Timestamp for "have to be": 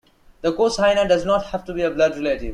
1.51-1.83